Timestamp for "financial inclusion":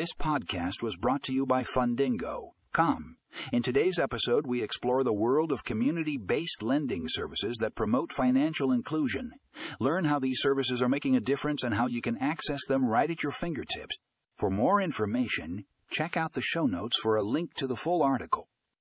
8.10-9.30